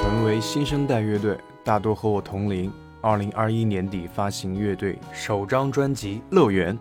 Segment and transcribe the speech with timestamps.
[0.00, 2.72] 成为新生代乐队，大多和我同龄。
[3.02, 6.74] 二零二一年底发行乐队首张专辑《乐园》，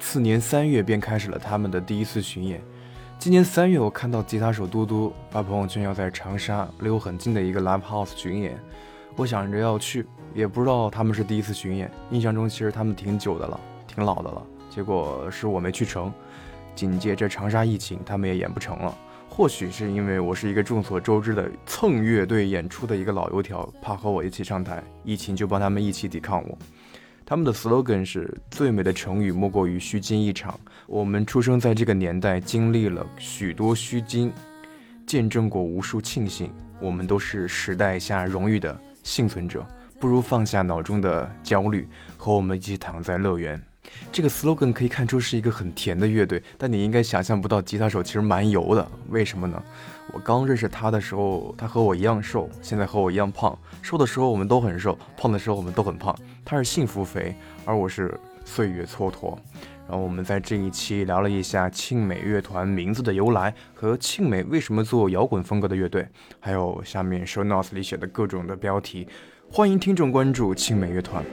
[0.00, 2.58] 次年三月便开始了他们的第一次巡演。
[3.18, 8.58] 今年三月，我看到吉他手嘟嘟发朋友圈要在长沙离我很近的一个 live house 巡演，
[9.16, 11.90] 我想着要去，也不知道他们是第一次巡演。
[12.10, 14.42] 印象中其实他们挺久的了，挺老的了。
[14.70, 16.10] 结果是我没去成，
[16.74, 18.96] 紧接着长沙疫情，他们也演不成了。
[19.36, 26.58] 或许是因为我是一个众所周知的蹭乐队演出的一个老油条，怕和我一起上台，疫情就帮他们一起抵抗我。
[27.26, 30.58] 他们的 slogan 是最美的成语莫过于虚惊一场。
[30.86, 34.32] 我们出生在这个年代，经历了许多虚惊，
[35.06, 39.66] 见证过无数庆幸，我们都是时代下荣誉的幸存者。
[40.00, 43.62] 不如放下脑中的焦虑，和我们一起躺在乐园。
[44.12, 48.86] 这个 slogan 可以看出是一个很甜的乐队，但你应该想象不到，吉他手其实蛮油的。
[49.10, 49.62] 为什么呢？
[50.12, 53.58] 我刚认识他的时候，他和我一样瘦，现在和我一样胖。
[53.82, 56.16] 瘦的时候我们都很瘦，胖的时候我们都很胖。
[56.44, 57.34] 他是幸福肥，
[57.64, 59.36] 而我是岁月蹉跎。
[59.88, 66.08] 然后我们在这一期聊了一下庆美乐团名字的由来，和庆美为什么做摇滚风格的乐队，
[66.40, 69.06] 还有下面 show notes 里写的各种的标题。
[69.48, 71.24] 欢迎听众关注庆美乐团。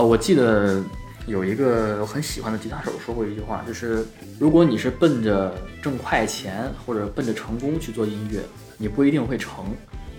[0.00, 0.82] 呃，我记得
[1.26, 4.02] 有一个我很喜欢的吉他手说过一句话，就是
[4.38, 8.40] 如果你是奔着挣快钱或者奔着成功去做音乐，
[8.78, 9.62] 你不一定会成；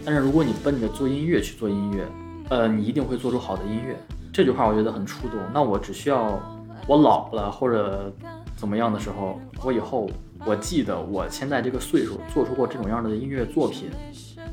[0.06, 2.06] 但是如果你奔着做音乐去做音乐，
[2.50, 3.98] 呃，你一定会做出好的音乐。
[4.32, 5.40] 这句话我觉得很触动。
[5.52, 6.40] 那我只需要
[6.86, 8.14] 我老了或者
[8.56, 10.08] 怎么样的时候，我以后
[10.46, 13.90] 我记得我现在这个岁数做出过这种样的音乐作品。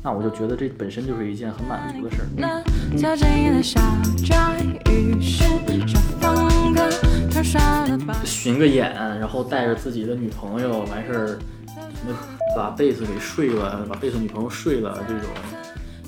[0.01, 2.27] 那我就觉得这本身就是一件很满足的事儿。
[8.25, 11.27] 巡个演，然后带着自己的女朋友完事儿，
[11.67, 12.15] 什么
[12.55, 15.29] 把贝斯给睡了，把贝斯女朋友睡了，这种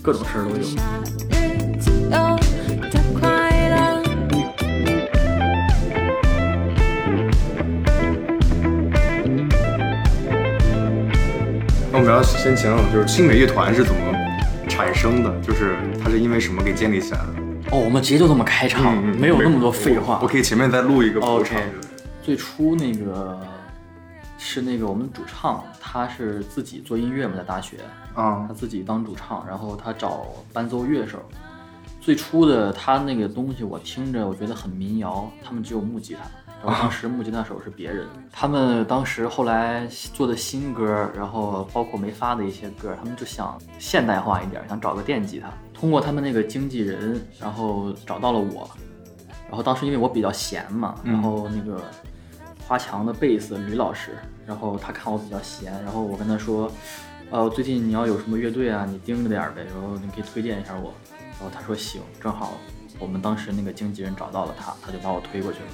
[0.02, 0.64] 各种事儿都有。
[11.94, 14.00] 那我们要先请问，就是青美乐团是怎么
[14.70, 15.42] 产生的？
[15.42, 17.26] 就是它是因为什么给建立起来的？
[17.70, 20.18] 哦，我们直接就这么开场，没有那么多废话。
[20.22, 21.20] 我可以前面再录一个。
[21.20, 21.58] OK。
[22.24, 23.38] 最初那个
[24.38, 27.80] 是那个我们主唱，他是自己做音乐嘛，在大学
[28.14, 31.20] 啊，他自己当主唱，然后他找伴奏乐手。
[32.00, 36.22] 最初的他那个东西，我听着我觉得很民谣，他们只有木吉他。
[36.64, 45.52] 然后当时木吉他手是别人，他们当时后来做的新歌，然后包括没发的一些歌，他们就想现代化一点，想找个电吉他。
[45.74, 48.70] 通过他们那个经纪人，然后找到了我。
[49.50, 51.82] 然后当时因为我比较闲嘛，然后那个
[52.68, 54.12] 花墙的贝斯吕老师，
[54.46, 56.72] 然后他看我比较闲，然后我跟他说，
[57.32, 60.94] 呃，最近你要有什么乐队啊，你盯着点呗，然后你可以推荐一下我。
[61.40, 62.54] 然后他说行，正好
[63.00, 65.66] 我们当时那个经纪人找到了他，他就把我推过去了。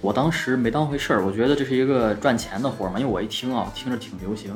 [0.00, 4.52] 我当时没当回事儿，我觉得这是一个赚钱的活儿嘛，因为我一听啊，听着挺流行，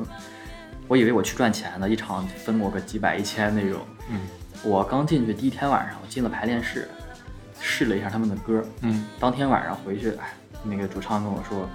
[0.87, 3.81] 我以为我去赚钱的，一场分我个几百一千那种。
[4.09, 4.21] 嗯，
[4.63, 6.89] 我刚进去第一天晚上，我进了排练室，
[7.59, 8.63] 试了一下他们的歌。
[8.81, 11.69] 嗯，当天晚上回去，哎，那个主唱跟我说，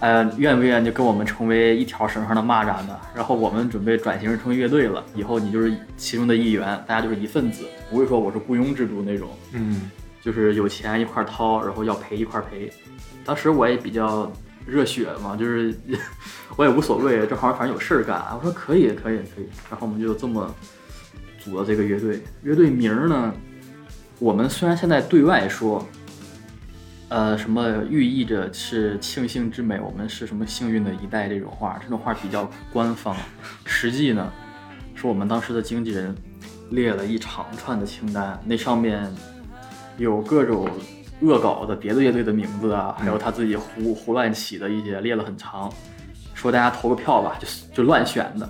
[0.00, 3.00] 呃，愿不愿意就跟我们成为一条绳上的蚂蚱呢？
[3.14, 9.28] 然后我们准备转型成乐队了，以后你就是其中的一员，大家就是一份子，不会说我是雇佣制度那种。
[9.52, 9.90] 嗯，
[10.26, 12.68] 就是有钱一块掏，然后要赔一块赔。
[13.24, 14.28] 当时我也比较
[14.66, 15.72] 热血嘛，就是
[16.58, 18.20] 我也无所谓，正好反正有事儿干。
[18.36, 19.46] 我说可以，可以，可以。
[19.70, 20.52] 然后我们就这么
[21.38, 22.20] 组了这个乐队。
[22.42, 23.32] 乐队名呢，
[24.18, 25.86] 我们虽然现在对外说，
[27.08, 33.14] 呃，什么寓意着是庆幸之美，我们是什么幸运的一代这种话，这种话比较官方。
[33.64, 34.32] 实际呢，
[34.96, 36.12] 是我们当时的经纪人
[36.70, 39.08] 列了一长串的清单，那上面
[39.96, 40.68] 有各种。
[41.20, 45.72] 恶搞的别的乐队的名字啊，还有他自己胡胡乱起的一些列了很长，
[46.34, 48.46] 说大家投个票吧，就是就乱选的。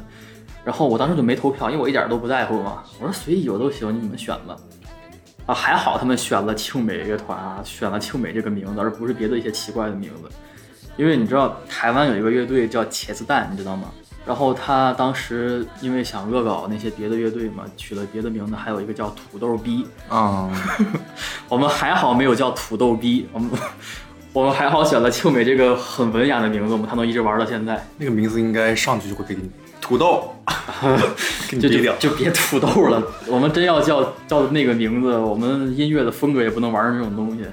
[0.64, 2.82] 然后我当时就没投票，因为我一点都不在乎嘛。
[2.98, 4.56] 我说随意我都行，你们选吧。
[5.46, 10.28] 啊，还好他们选了庆美乐团啊，选了庆美这个名字，而不是别的一些奇怪的名字。
[10.96, 13.92] 因为你知道台湾有一个乐队叫茄子蛋，你知道吗？
[14.26, 20.50] 然后他当时因为想恶搞那些别的乐队嘛，取了别的名字，还有一个叫土豆逼啊。
[21.48, 23.50] 我们还好没有叫土豆逼，我们
[24.32, 27.86] 我们还好选了庆美这个很文雅的名字，我们才能一直玩到现在。
[27.98, 29.48] 那个名字应该上去就会给你
[29.80, 30.34] 土豆，
[31.48, 31.94] 给你就掉。
[31.96, 33.00] 就别土豆了。
[33.28, 37.44] 我们真要叫叫那个名字，我们音乐的风格也不能玩成这种东西。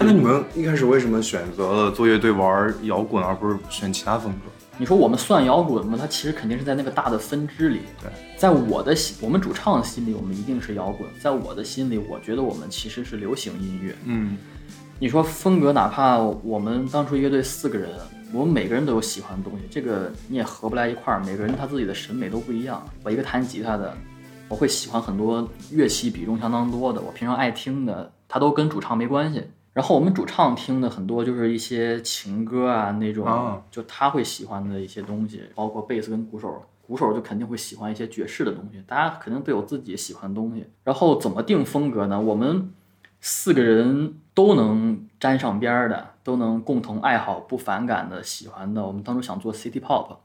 [0.00, 4.50] 那你们一开始为什么选择了做乐队玩摇滚，而不是选其他风格？
[4.80, 5.98] 你说我们算摇滚吗？
[6.00, 7.80] 它其实肯定是在那个大的分支里。
[8.00, 13.94] 对，在我的心，我们主唱的心里，我们一定是摇滚；在我的心里，我觉得我们其实是流行音乐。
[14.06, 14.38] 嗯，
[14.98, 17.90] 你说风格，哪怕我们当初乐队四个人，
[18.32, 21.22] 我们每个人都有喜欢的东西，这个你也合不来一块儿。
[21.26, 22.82] 每个人他自己的审美都不一样。
[23.04, 23.94] 我一个弹吉他的，
[24.48, 29.44] 我会喜欢很多乐器比重相当多的，我平常爱听的，它都跟主唱没关系。
[29.72, 36.62] 然后我们主唱听的很多就是一些情歌啊那种，啊就他会喜欢的一些东西，包括贝斯跟鼓手。
[36.82, 40.66] 鼓手就肯定会喜欢一些爵士的东西，大家肯定都有自己喜欢的东西。
[40.82, 42.20] 然后怎么定风格呢？
[42.20, 42.68] 我们
[43.20, 48.84] 四个人都能沾上边儿的，都能共同爱好、不反感的、喜欢的。
[48.84, 50.16] 我们当初想做 City Pop，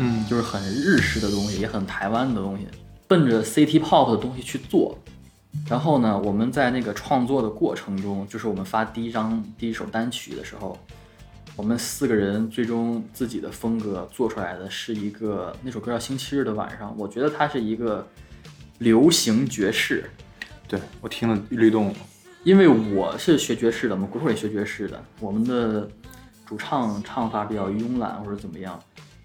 [0.00, 2.66] 嗯，就是很日式的东西，也很台湾的东西，
[3.06, 4.98] 奔着 City Pop 的东西去做。
[5.68, 10.78] 然后呢，我们在那个创作的过程中，就是我们发第一张第一首单曲的时候，
[11.54, 18.06] 我们四个人最终自己的风格做出来的是一个那首歌叫《星期日的晚上》，我觉得它是一个
[18.78, 20.08] 流行爵士。
[20.66, 21.92] 对我听了律动，
[22.44, 25.86] 因为我是学爵士的，我们鼓手也学爵士的，我们的
[26.46, 28.80] 主唱唱法比较慵懒或者怎么样，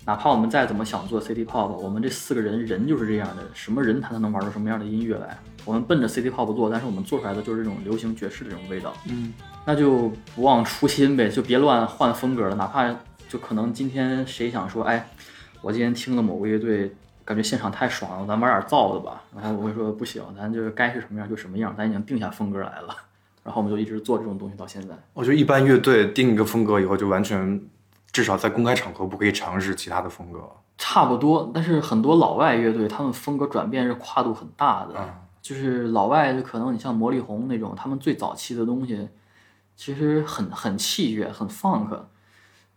[0.06, 5.38] 哪怕我们再怎么想做 City Pop，我们这四个人人就是这样的，什么人他才能玩出什么样的音乐来？
[5.66, 9.34] 我们奔着 City Pop 做，但是我们做出来的就是这种流行爵士的这种味道，嗯，
[9.66, 12.56] 那就不忘初心呗，就别乱换风格了。
[12.56, 12.88] 哪怕
[13.28, 15.10] 就可能今天谁想说，哎，
[15.62, 16.94] 我今天听了某个乐队，
[17.24, 19.24] 感觉现场太爽了，咱玩点燥的吧。
[19.36, 22.96] 然后我会说不行，咱就是该是什么样就什么样，咱已经定下风格来了。
[23.44, 24.96] 然后我们就一直做这种东西到现在。
[25.13, 27.60] 我觉得一般乐队定一个风格以后，就完全
[28.15, 30.39] 至少在公开场合不可以尝试其他的风格。
[30.77, 34.94] 差不多，但是很多老外乐队，他们风格转变是跨度很大的。
[34.97, 35.03] 嗯
[35.41, 39.09] 就是老外，就可能你像魔力红那种，他们最早期的东西，
[39.75, 41.89] 其实很很器乐，很 funk。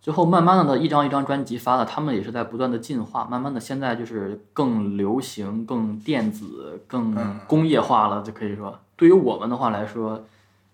[0.02, 3.24] 最后慢慢的一张一张专辑发了，他们也是在不断的进化。
[3.24, 8.76] 慢慢的，现在就是更流行、更电子、更工业化了，就可以说。
[8.96, 10.22] 对于我们的话来说，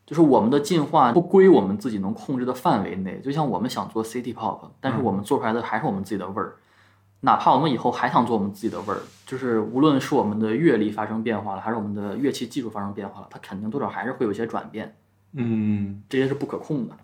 [0.07, 3.21] 就是我们的进化不归我们自己能控制的范围内。
[3.25, 6.57] 就像我们想做 City Pop，但是我们做出来的还是我们自己的味儿。
[7.21, 14.95] 哪怕我们以后还想做我们自己的味儿，就是无论是我们的乐理发生变化了，还是我们的乐器技术发生变化了，它肯定多少还是会有一些转变，
[15.33, 16.95] 嗯，这些是不可控的。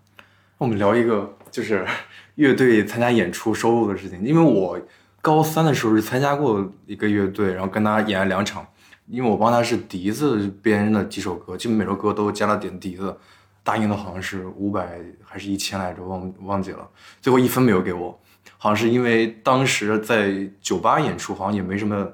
[0.59, 1.87] 我们聊一个就是
[2.35, 4.79] 乐队参加演出收入的事情，因为我
[5.23, 8.67] 高三的时候是参加过一个乐队，然后跟他演了两场，
[9.11, 13.17] 因为我帮他是笛子编的几首歌，基本每首歌都加了点笛子，
[13.63, 16.89] 答应的好像是五百还是一千来着，忘忘记了，
[17.21, 18.21] 最后一分没有给我，
[18.57, 22.09] 好像是因为当时在酒吧演出，好像也没什么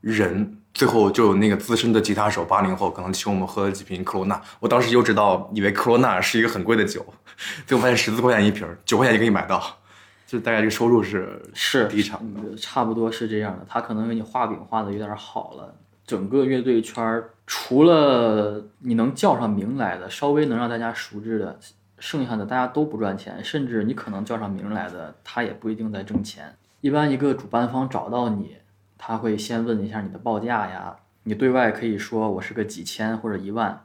[0.00, 0.58] 人。
[0.74, 4.42] 最后就有那个资深的吉他手，八零后，可能请我们喝了几瓶科罗娜。
[4.58, 7.06] 我当时就知道，以为科罗娜是一个很贵的酒，
[7.64, 9.62] 最后发现十四块钱一瓶，九块钱就可以买到，
[10.26, 12.20] 就大概这个收入是是第一场
[12.56, 13.64] 差不多是这样的。
[13.68, 15.72] 他可能给你画饼画的有点好了。
[16.06, 21.58] 整个乐队圈儿，除了你能叫上名来的，稍微能让大家熟知的，
[21.98, 26.54] 剩下的大家都不赚钱，甚至你可能叫上名来的，他也不一定在挣钱。
[26.80, 28.56] 一般一个主办方找到你，
[28.98, 33.84] 他会先问一下你的报价呀，你对外可以说我是个几千或者一万，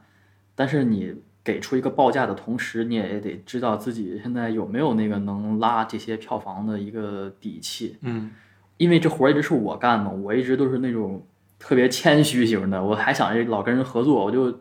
[0.54, 7.96] 但是你给出一个报价的同时，你也得知道自己现在有没有那个能拉这些票房的一个底气。
[8.02, 8.30] 嗯，
[8.76, 11.26] 因为这活儿一直是我干嘛，我一直都是那种
[11.60, 14.60] 特别谦虚型的，我还想着老跟人合作，我就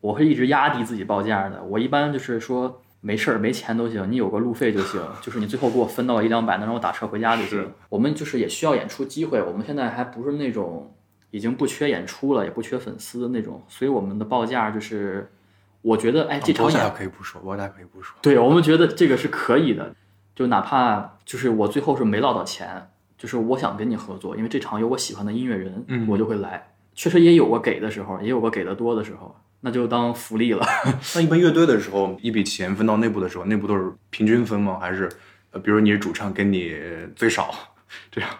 [0.00, 1.62] 我会一直压低自己报价的。
[1.62, 7.70] 我一般就是说没事儿，没钱都行，你有个路费就行，就是你最后给我分到一两百，能让我打车回家就行。
[7.90, 10.92] 我们就是也需要演出机会，我们现在还不是那种
[11.30, 15.30] 已经不缺演出了，也不缺粉丝的那种，所以我们的报价就是，
[15.82, 18.16] 我觉得哎这场演可以不说，报价可以不说。
[18.22, 19.94] 对我们觉得这个是可以的，
[20.34, 26.68] 就哪怕就是我最后是没捞到钱，就是我想跟你合作，因为这场有我喜欢的音乐人，嗯我就会来。
[26.94, 30.64] 确实也有过给的时候，也有过给的多的时候，那就当福利了。
[31.14, 34.78] 那一般乐队的时候，一笔钱分到内部的时候，内部都是平均分吗？
[34.80, 35.08] 还是
[35.50, 36.76] 呃，比如你是主唱，给你
[37.16, 37.52] 最少
[38.10, 38.30] 这样？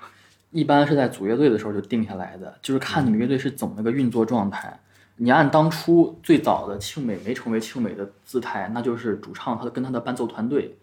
[0.50, 4.80] 一般是在组乐队的时候就定下来的，就是看你们乐队是怎么个运作状态。
[5.16, 10.76] 你按当初最早的庆美没成为庆美的姿态，那就是主唱他跟他的伴奏团队，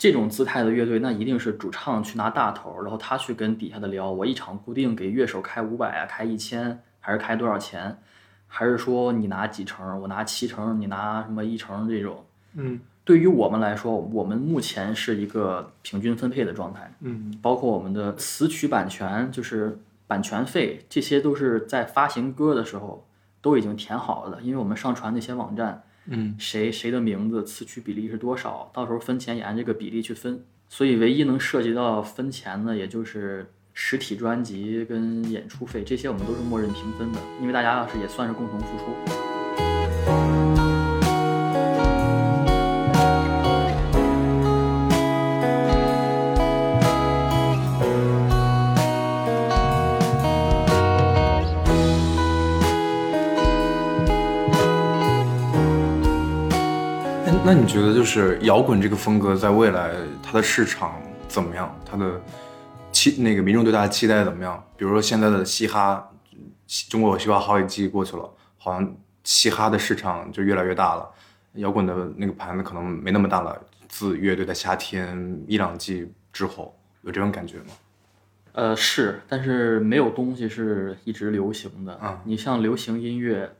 [0.00, 7.98] 这种姿态的乐队，那一定是主唱去拿大头，然后他去跟底下的聊，我一场固定给乐手开五百啊，开一千，还是开多少钱？
[8.46, 12.24] 还是说你拿几成，我拿七成，你拿什么一成这种？
[12.54, 23.04] 嗯对于我们来说，我们目前是一个平均分配的状态，嗯包括我们的词曲版权，就是版权费，这些都是在发行歌的时候
[23.42, 30.44] 都已经填好了的，因为我们上传那些网站，嗯谁谁的名字，词曲比例是多少，到时候分钱也按这个比例去分。
[30.68, 39.29] 所以唯一能涉及到分钱的，也就是实体专辑跟演出费，这些我们都是默认平分的，因为大家要是也算是共同付出。
[57.52, 59.92] 那你觉得就是摇滚这个风格在未来
[60.22, 61.76] 它的市场怎么样？
[61.84, 62.20] 它的
[62.92, 64.64] 期那个民众对它的期待怎么样？
[64.76, 66.08] 比如说现在的嘻哈，
[66.68, 71.10] 西中国有嘻哈好几季过去了，好像嘻哈的市场就越来越大了，
[71.54, 73.60] 摇滚的那个盘子可能没那么大了。
[73.88, 77.72] 自乐队的夏天一两季之后，有这种感觉吗？
[78.52, 81.98] 呃，是，但是没有东西是一直流行的。
[82.00, 83.50] 嗯你像流行音乐，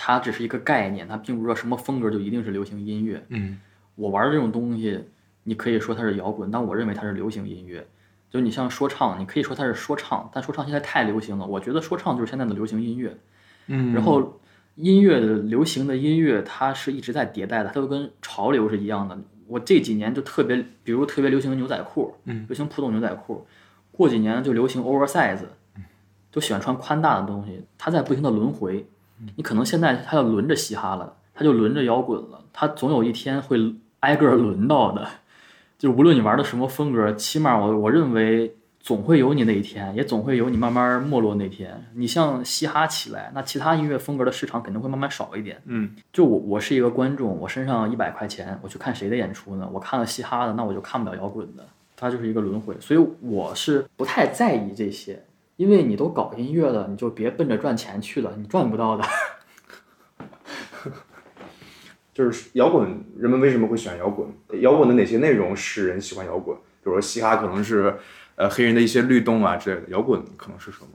[0.00, 3.20] 它只是一个概念，它并不是说什么风格就一定是流行音乐。
[3.30, 3.58] 嗯
[3.96, 5.04] 我玩的这种东西，
[5.42, 7.84] 你可以说它是摇滚，但我认为它是流行音乐。
[8.30, 13.18] 就你像说唱，你可以说它是说唱，但说唱现在太流行了，我觉得说唱就是现在的流行音乐。
[13.66, 14.40] 嗯然后
[14.76, 19.18] 音乐的流行的音乐，它是一直在迭代的，它都跟潮流是一样的。
[19.48, 23.44] 我这几年就特别，比如特别流行牛仔裤，嗯，流行普通牛仔裤，
[23.90, 25.40] 过几年就流行 oversize，
[26.30, 28.86] 就喜欢穿宽大的东西，它在不停的轮回。
[29.36, 35.06] 你可能现在他要轮着嘻哈了，他就轮着摇滚了，他总有一天会挨个轮到的。
[35.78, 41.84] 就无论你玩的什么风格，起码我我认为总会有你那一天，也总会有你慢慢没落那天。
[41.94, 45.60] 你像嘻哈起来，那其他音乐风格的市场肯定会慢慢少一点。
[45.66, 49.68] 嗯就我我是一个观众，我身上一百块钱，我去看谁的演出呢？
[49.72, 51.64] 我看了嘻哈的，那我就看不了摇滚的，
[51.96, 52.74] 它就是一个轮回。
[52.80, 55.22] 所以我是不太在意这些，
[55.58, 59.04] 因为你都搞音乐了，你就别奔着赚钱去了，你赚不到的。
[62.14, 64.28] 就是摇滚，人们为什么会喜欢摇滚？
[64.60, 66.56] 摇滚的哪些内容使人喜欢摇滚？
[66.56, 67.98] 比如说嘻哈可能是，
[68.36, 69.88] 呃，黑人的一些律动啊之类的。
[69.88, 70.90] 摇滚可能是什么？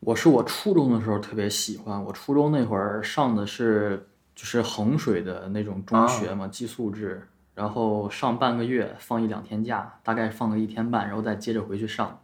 [0.00, 12.20] 我是我初中的时候特别喜欢，我初中那会儿上的是就是衡水的那种中学嘛，寄宿制，然后上半个月放一两天假，大概放个一天半，然后再接着回去上，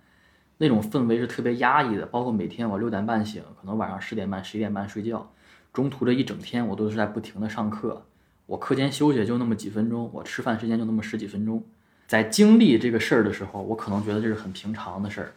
[0.63, 2.07] 那种氛围是特别压抑的。
[2.07, 5.29] 包括每天我六点半醒，可能晚上十点半、十一点半睡觉，
[5.73, 8.01] 中途这一整天我都是在不停的上课，
[8.47, 11.61] 我课间休息就那么几分钟，我吃饭时间就那么十几分钟。
[12.07, 15.33] 在经历这个事儿的时候，我可能觉得这是很平常的事儿，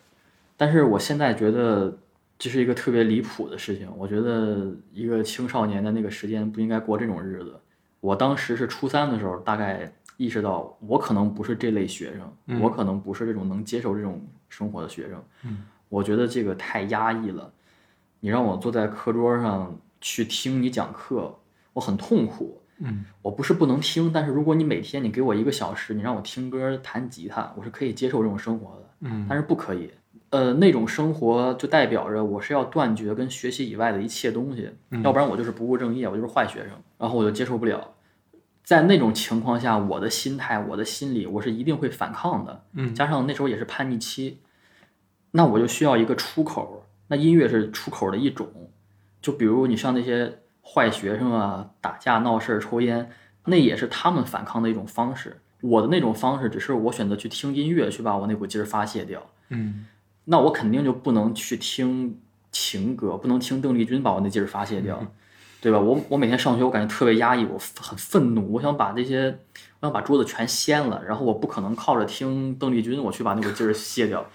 [0.56, 1.98] 但是我现在觉得
[2.38, 3.90] 这是一个特别离谱的事情。
[3.98, 7.60] 我觉得一个青少年的那个时间不应该过这种日子。
[8.02, 14.22] 我当时是初三的时候，大概意识到我可能不是这类学生，我可能不是这种能接受这种
[14.56, 15.24] 生活的学生。
[15.44, 17.52] 嗯，我觉得这个太压抑了。
[18.22, 21.38] 你让我坐在课桌上去听你讲课，
[21.74, 22.62] 我很痛苦。
[22.80, 28.90] 嗯，我不是不能听，但是如果你每天你给我一个小时，你让我听歌、弹吉他，我是可以接受这种生活的。
[29.02, 29.92] 嗯但是不可以。
[30.32, 34.70] 呃，那种生活就代表着我是要断绝跟学习以外的一切东西，
[35.04, 37.94] 要不然我就是不务正业，我就是坏学生，然后我就接受不了。
[38.64, 42.64] 在那种情况下，我的心态、我的心理，我是一定会反抗的。
[42.74, 44.40] 嗯加上那时候也是叛逆期，
[45.36, 46.86] 那我就需要一个出口。
[47.08, 48.48] 那音乐是出口的一种，
[49.22, 53.12] 就比如你像那些坏学生啊，打架闹事儿、抽烟，
[53.46, 55.40] 那也是他们反抗的一种方式。
[55.62, 59.22] 我的那种方式，只是我选择去听音乐，去把我那股劲儿发泄掉。
[59.50, 59.86] 嗯
[60.28, 62.20] 那我肯定就不能去听
[62.52, 65.06] 情歌，不能听邓丽君把我那劲儿发泄掉，
[65.62, 65.80] 对吧？
[65.80, 69.38] 我我每天上学，我感觉特别压抑，我很愤怒，我想把这些，
[69.80, 74.26] 我想把桌子全掀了，然后我不可能靠着听邓丽君，我去把那股劲儿卸掉，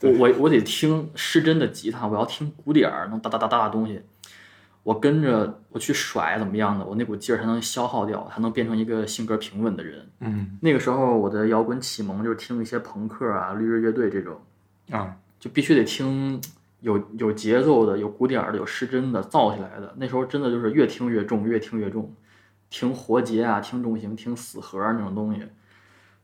[0.00, 4.02] 我我我得听失真的吉他，我要听鼓点儿，能哒哒哒哒的东西，
[4.82, 10.06] 我跟着我去甩怎么样的，我那股劲儿才能消耗掉，才能变成一个性格平稳的人。
[10.20, 14.40] 嗯那个时候我的摇滚启蒙就是听一些朋克啊、绿日乐队这种。
[14.90, 16.40] 啊就必须得听
[16.80, 19.94] 有有节奏的、有鼓点儿的、有失真的造起来的。
[19.98, 22.14] 那时候真的就是越听越重，越听越重。
[22.70, 25.42] 听活结啊，听重型，听死核那种东西，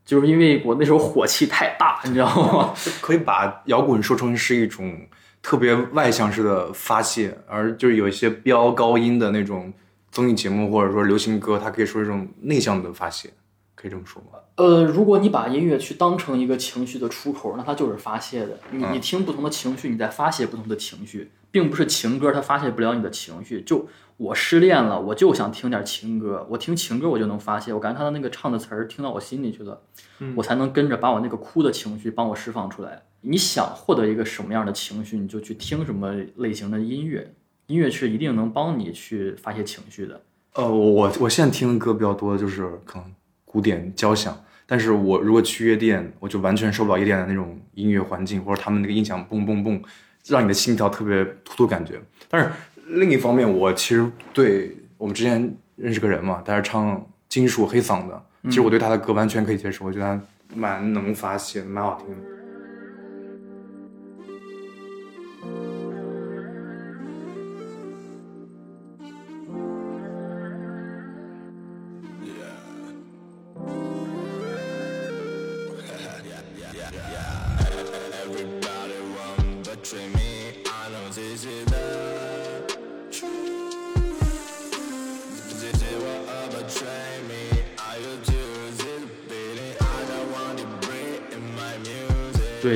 [0.05, 2.75] 就是因为我那时候火气太大， 你知道吗？
[3.01, 5.07] 可以把摇滚说成是一种
[5.43, 9.73] 特别外向式的发泄，而就是有一些飙高音的那种
[10.11, 13.31] 综艺节目或者说流行歌，它可以说是一种内向的发泄。
[13.75, 14.39] 可以这么说吗？
[14.57, 18.59] 呃，如果你把音乐去当成一个情绪的出口，那它就是发泄的。
[18.73, 23.63] 你嗯你听不同的情绪，你在发泄不同的情绪，并不是情歌它发泄不了你的情绪。
[23.63, 23.89] 就
[24.21, 29.81] 我失恋了，我就想听点情歌，我听情歌我就能发泄，我感觉他的那个唱的词儿听到我心里去了，
[30.37, 33.01] 我才能跟着把我那个哭的情绪帮我释放出来。
[33.23, 37.33] 你想获得一个什么样的情绪，你就去听什么类型的音乐，
[37.69, 40.21] 音乐是一定能帮你去发泄情绪的。
[40.53, 43.15] 呃，我我我现在听的歌比较多的就是可能
[43.47, 49.83] 古典交响，但是我如果去夜店，我就完全受不了夜店的那种音乐环境，或者他们那个音响蹦蹦蹦，
[50.27, 51.99] 让你的心跳特别突突感觉。
[52.29, 52.51] 但是
[52.91, 60.21] 另一方面，我其实对我们之前认识个人嘛，他是唱金属黑嗓的，其实我对他的歌完全可以接受，我觉得他
[60.57, 62.40] 蛮能发泄，蛮好听的。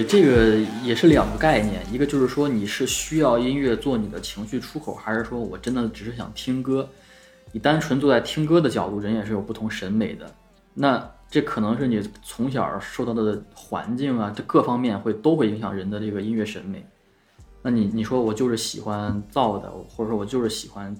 [0.04, 6.88] 这个也是两个概念，一个就是说你是需要音乐做你的情绪出口，还是说我真的只是想听歌？
[7.52, 10.26] 你单纯坐在听歌的角度，人也是有不同审美的。
[10.74, 16.84] 那这可能是你从小受到的环境啊，这各方面会都会影响人的这个音乐审美。
[17.62, 20.94] 那你你说我就是喜欢燥的，或者说我就是喜欢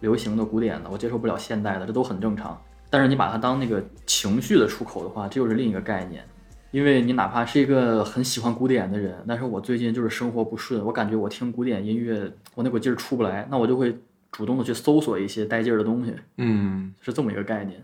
[0.00, 2.60] 流行的、古典的，我接受不了现代的，这都很正常。
[2.90, 6.24] 但是你把它当那个情绪的出口的话，这又是另一个概念。
[6.70, 13.96] 因为你哪怕是一个很喜欢古典的人，但是我最近就是生活不顺，我感觉我听古典音乐，我那股劲儿出不来，那我就会
[14.30, 17.82] 主动的去搜索一些带劲儿的东西，嗯，是这么一个概念。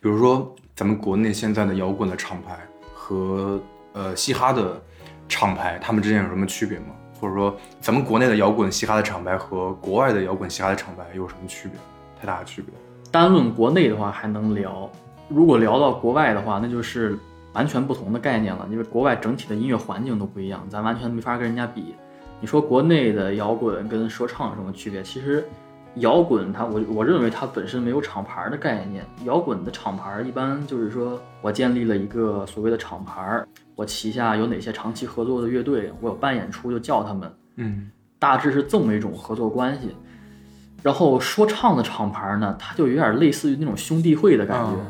[0.00, 2.58] 比如说咱们国内现在的摇滚的厂牌
[2.94, 3.60] 和
[3.92, 4.80] 呃嘻哈的
[5.28, 6.86] 厂牌，他们之间有什么区别吗？
[7.20, 11.78] 或者说咱们国内的摇滚嘻哈的厂牌和国外的摇滚嘻哈的厂牌有什么区别？
[12.20, 12.72] 太大的区别？
[13.10, 14.90] 单论国内的话还能聊，
[15.28, 17.18] 如果聊到国外的话，那就是
[17.52, 18.66] 完全不同的概念了。
[18.70, 21.94] 因为国外整体的音乐环境都不一样，咱完全没法跟人家比。
[22.40, 25.02] 你说国内的摇滚跟说唱有什么区别？
[25.02, 25.44] 其实
[25.96, 29.04] 摇滚它，我我认为它本身没有厂牌的概念。
[29.24, 39.94] 摇滚的厂牌一般就是说我建立了一个所谓的厂牌，我旗下有哪些长期合作的乐队，我有办演出就叫他们，嗯大致是这么一种合作关系。
[40.82, 44.86] 然后说唱的厂牌呢，它就有点类似于那种兄弟会的感觉，啊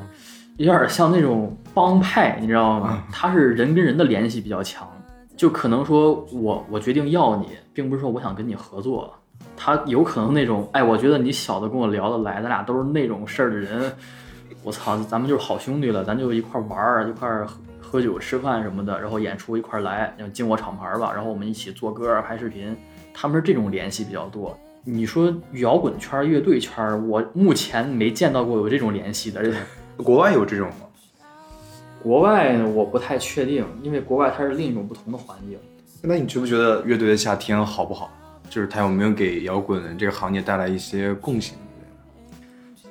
[0.61, 3.03] 有点像那种帮派，你知道吗？
[3.11, 4.87] 他是人跟人的联系比较强，
[5.35, 9.11] 就可能说我我决定要你，并不是说我想跟你合作，
[9.57, 13.91] 他有可能那种，哎，我觉得你小子跟我聊得来，咱俩都是那种事儿的人，
[14.63, 22.77] 我操，咱们就是好兄弟了，咱就一块儿玩儿，一块儿喝喝酒吃饭什么的，然后演出一块儿来，然后进我厂牌吧，然后我们一起做歌拍视频，
[23.15, 24.55] 他们是这种联系比较多。
[24.85, 29.43] 你说摇滚圈、乐队圈，我目前没见到过有这种联系的。
[30.03, 30.87] 国外有这种吗？
[32.03, 35.59] 国外，我不太确定，因为国外它是另一种不同的环境。
[36.03, 38.11] 那你觉不觉得乐队的夏天好不好？
[38.49, 41.57] 就是它有没有给摇滚这个行业带来一些贡献？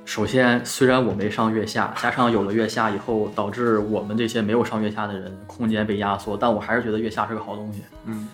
[0.06, 7.84] 首先，虽然我没上月下，加上有了月下以后，导致我们这些没有上月下的人空间被压缩，但我还是觉得月下是个好东西。
[8.06, 8.28] 嗯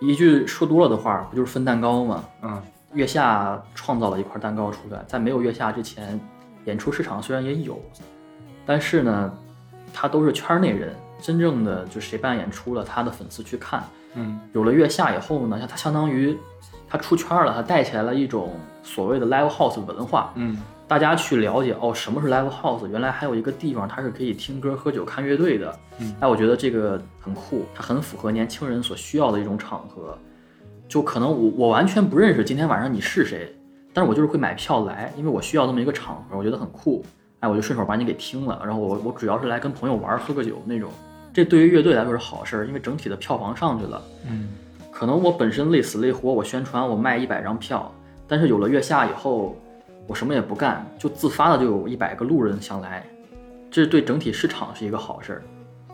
[0.00, 2.24] 一句说多了的话，不就是分蛋糕吗？
[2.42, 6.20] 嗯月下创造了一块蛋糕出来，在没有月下之前，
[6.64, 7.80] 演出市场虽然也有，
[8.66, 9.32] 但是呢，
[9.92, 13.82] 他都是圈内人，真正的就谁办演出了，他的粉丝去看。
[14.16, 16.36] 嗯有了月下以后呢，像他相当于
[16.88, 20.32] 他出圈了，他带起来了一种所谓的 live house 文化。
[20.36, 22.86] 嗯大家去了解哦，什么是 live house？
[22.86, 25.74] 原来还有一个地方，它是可以听歌、喝酒、看乐队的。
[25.98, 30.16] 嗯哎，我觉得这个很酷，它很符合年轻人所需要的一种场合。
[30.86, 33.56] 就可能我我完全不认识今天晚上你是谁，
[33.94, 37.02] 但是我就是会买票来，因为我需要这么一个场合，我觉得很酷。
[37.44, 40.90] 哎，我就顺手把你给听了，然后我我主要是来跟朋友玩，喝个酒那种。
[41.30, 44.02] 这对于乐队来说是好事儿，因为整体的票房上去了。
[44.26, 44.48] 嗯
[44.90, 47.92] 可能我本身累死累活，我宣传我卖一百张票，
[48.26, 49.54] 但是有了月下以后，
[50.06, 53.04] 我什么也不干，就自发的就有一百个路人想来，
[53.70, 55.42] 这对整体市场是一个好事儿。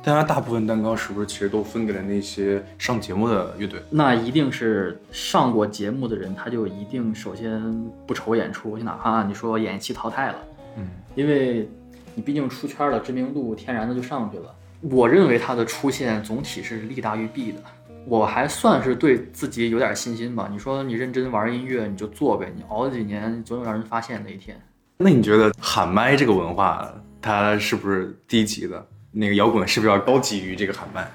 [0.02, 3.82] 当然，大部分蛋糕是不是其实都分给了那些上节目的乐队？
[3.90, 10.36] 那一定是上过节目的人，他就一定首先不愁演出，哪怕你说演一期淘汰了，
[10.76, 11.68] 嗯因为
[12.14, 14.54] 你毕竟出圈了，知名度天然的就上去了。
[14.82, 17.58] 我认为他的出现总体是利大于弊的。
[18.06, 20.48] 我还算是对自己有点信心吧。
[20.50, 24.58] 你说你认真玩音乐，你就做呗，你熬几年，总有让人发现那一天。
[24.96, 28.86] 那你觉得喊麦这个文化它是不是低级的？
[29.12, 31.10] 那个摇滚是不是要高级于这个喊麦？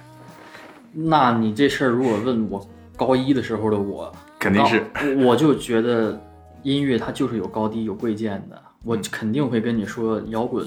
[0.93, 4.85] 那你这事儿如果问我高一的时候的我，肯定是
[5.17, 6.21] 我我就觉得
[6.61, 10.65] 音乐它就是有高低有贵贱的，我肯定会跟你说摇滚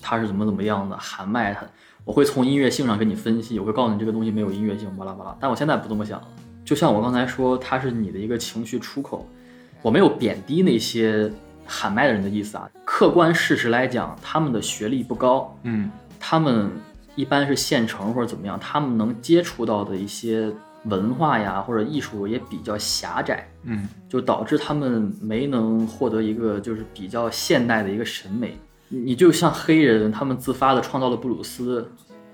[0.00, 1.64] 它是怎么怎么样的，喊麦它，
[2.04, 5.36] 我会从音乐性上跟你分析，我会告诉你这个东西没有音乐性，巴拉巴拉。
[5.38, 6.26] 但我现在不这么想了，
[6.64, 9.28] 就像我刚才说，它是你的一个情绪出口，
[9.82, 11.30] 我没有贬低那些
[11.66, 15.90] 喊麦的人的意思啊，客观事实来讲，他们的学历不高，嗯。
[16.22, 16.70] 他们
[17.14, 20.52] 一般是县城或者怎么样，他们能接触到的一些
[20.84, 28.56] 文化呀或者艺术也比较狭窄，嗯就导致他们没能获得一个就是比较现代的一个审美。
[28.88, 31.86] 你你就像黑人，他们自发的创造了布鲁斯，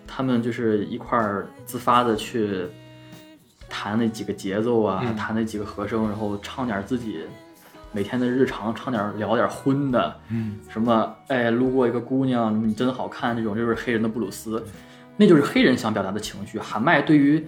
[0.06, 2.66] 他们就是一块儿自发的去
[3.68, 7.20] 弹那几个节奏啊，嗯弹那几个和声，然后唱点自己
[7.92, 14.64] 每天的日常，唱点聊点荤的，嗯什么哎，路过一个姑娘，你真好看，这种就是黑人的布鲁斯，
[15.16, 16.58] 那就是黑人想表达的情绪。
[16.58, 17.44] 喊麦对于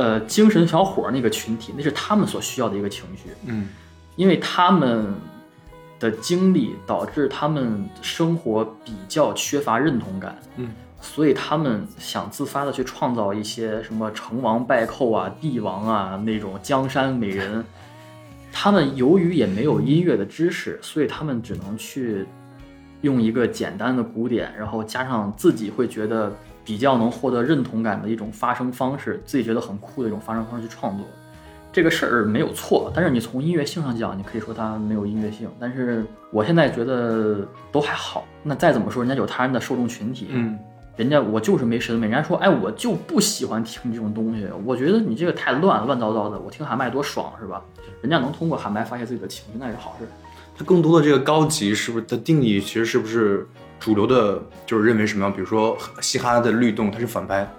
[0.00, 3.68] 呃精神小伙儿那个群体，那是他们所需要的一个情绪，嗯
[4.16, 5.14] 因为他们
[5.98, 17.64] 的经历导致他们生活比较缺乏认同感，嗯所以他们想自发的去创造一些什么成王败寇啊、帝王啊那种江山美人。
[18.52, 22.26] 他们由于也没有音乐的知识，所以他们只能去
[23.02, 26.32] 用一个简单的古典，然后加上自己会觉得
[26.64, 31.06] 比较能获得认同感的一种发声方式，自己觉得很酷的一种发声方式去创作。
[31.72, 35.48] 这个事儿没有错，但是你从音乐性上讲，你可以说它没有音乐性。
[35.60, 38.24] 但是我现在觉得都还好。
[38.42, 40.58] 那再怎么说，人家有他人的受众群体，嗯
[40.96, 47.62] 人家我就是没审美，人家说，哎，我就不喜欢听这种东西，我觉得你这个太乱乱糟糟的，我听喊麦多爽是吧？
[48.02, 50.06] 人家能通过喊麦发泄自己的情绪，那是好事。
[50.58, 53.46] 它更多的这个高级是不是它定义其实是不是
[53.80, 55.32] 主流的，就是认为什么样？
[55.32, 57.50] 比如说嘻哈的律动，它是反拍，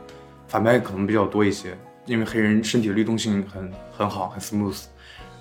[0.47, 4.85] 反拍可能比较多一些，因为黑人身体的律动性很很好，很 smooth。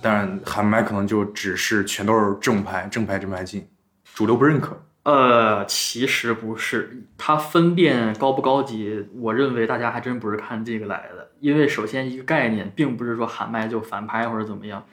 [0.01, 3.67] 但喊麦可能就只是全都是正拍，正拍正拍进，
[4.15, 4.75] 主流不认可。
[5.03, 11.29] 呃，其实不是，它分辨高不高级，我认为大家还真不是看这个来的。
[11.39, 14.83] 因为首先一个概念，并不是说喊麦就反拍或者怎么样，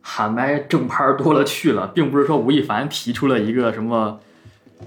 [0.00, 4.20] 喊麦正拍多了去了，并不是说吴亦凡提出了一个什么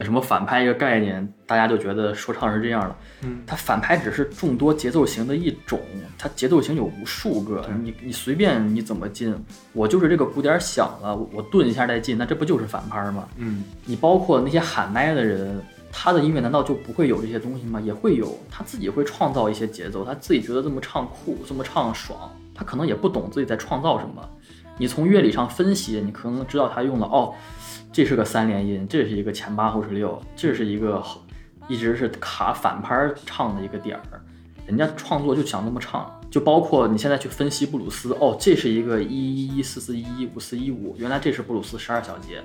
[0.01, 2.95] 什么反拍一个概念，大家就觉得说唱是这样的。
[3.23, 5.79] 嗯，它反拍只是众多节奏型的一种，
[6.17, 9.35] 它节奏型有无数个，你你随便你怎么进，
[9.73, 13.27] 我就是这个鼓点响了，我我顿一下再进，那这不就是反拍吗？
[13.37, 15.59] 嗯你包括那些喊麦的人，
[15.91, 17.81] 他的音乐难道就不会有这些东西吗？
[17.81, 24.23] 也会有，他自己会创造一些节奏，他自己觉得这么唱酷，这么唱爽，他可能也不懂自己在创造什么。
[24.77, 27.33] 你从乐理上分析，你可能知道他用了哦，
[27.91, 31.03] 这是个三连音，这是一个前八后十六，这是一个
[31.67, 34.21] 一直是卡反拍唱的一个点儿。
[34.67, 42.43] 人家创作就想那么唱，就包括你现在去分析布鲁斯，哦，这是一个一一一四四一一五四一五，原来这是布鲁斯十二小节。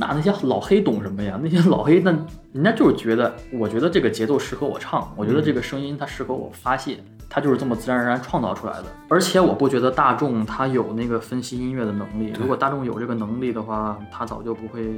[0.00, 1.36] 那那些老黑懂什么呀？
[1.42, 2.12] 那些老黑，那
[2.52, 8.84] 人家就是觉得，我觉得这个节奏适合我唱，我觉得这个声音它适合我发泄，它就是这么自然而然创造出来的。
[9.08, 14.88] 而且我不觉得大众他有那个分析音乐的能力，如果大众有这个能力的话，他早就不会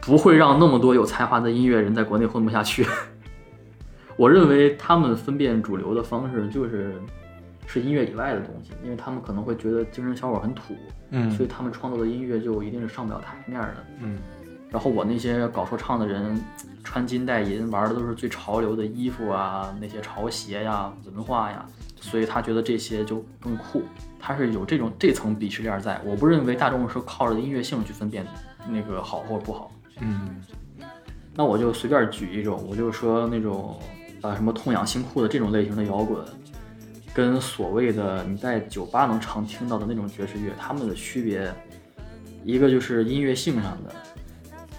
[0.00, 2.86] 不会让那么多有才华的音乐人在国内混不下去。
[4.16, 6.94] 我认为他们分辨主流的方式就是
[7.72, 10.74] 是音乐以外的东西，因为他们可能会觉得精神小伙很土，
[11.10, 13.86] 嗯所以他们创作的音乐就一定是上不了台面的。
[14.00, 14.18] 嗯
[14.68, 16.40] 然后我那些搞说唱的人，
[16.84, 21.64] 穿金戴银，玩的都是最潮流的衣服啊，那些潮鞋呀、文化呀，
[22.00, 23.82] 所以他觉得这些就更酷。
[24.18, 26.00] 他是有这种这层鄙视链在。
[26.04, 28.24] 我不认为大众是靠着音乐性去分辨
[28.68, 29.72] 那个好或不好。
[30.00, 30.42] 嗯
[31.34, 33.76] 那我就随便举一种，我就说那种
[34.22, 36.24] 啊什么痛痒心酷的这种类型的摇滚，
[37.12, 41.52] 跟所谓的你在酒吧能常听到的那种爵士乐，它们的区别，
[42.44, 43.94] 一个就是音乐性上的，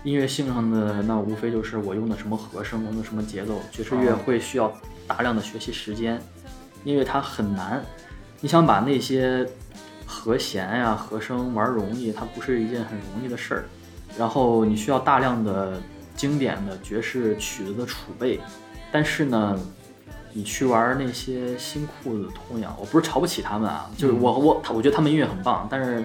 [0.04, 3.60] 音乐性上的那无非就是我用的什么和声，用的什么节奏。
[3.72, 4.72] 爵士乐哦会需要
[5.08, 6.22] 大量的学习时间，
[6.84, 7.84] 因为它很难，
[8.39, 9.48] 你想把那些
[10.06, 13.65] 和弦呀、和声玩容易，它不是一件很容易的事儿。
[14.17, 15.82] 然后你需要大量的
[16.15, 18.39] 经典的爵士曲子的储备，
[18.91, 19.60] 但是呢，
[20.34, 26.04] 你去玩那些新裤子痛痒，我不是瞧不起他们啊，就是我我我觉得他们音乐很棒，但是